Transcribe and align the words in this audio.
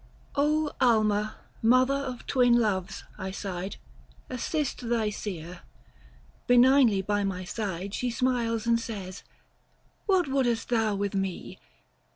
alma 0.35 1.35
Mother 1.61 1.93
of 1.93 2.25
twin 2.25 2.57
Loves, 2.57 3.03
I 3.19 3.29
sighed, 3.29 3.75
Assist 4.31 4.89
thy 4.89 5.11
seer. 5.11 5.59
Benignly 6.47 7.03
by 7.03 7.23
my 7.23 7.43
side 7.43 7.93
She 7.93 8.09
smiles 8.09 8.65
and 8.65 8.79
says," 8.79 9.21
What 10.07 10.27
wouldest 10.27 10.69
thou 10.69 10.95
with 10.95 11.13
me 11.13 11.59